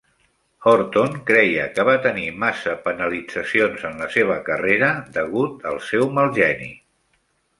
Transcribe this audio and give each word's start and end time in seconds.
Horton 0.69 1.17
creia 1.25 1.65
que 1.73 1.83
va 1.89 1.93
tenir 2.05 2.23
massa 2.45 2.73
penalitzacions 2.87 3.85
en 3.91 4.01
la 4.03 4.09
seva 4.15 4.37
carrera 4.49 4.89
degut 5.19 5.69
al 5.73 5.77
seu 5.91 6.09
"mal 6.19 6.33
geni". 6.39 6.71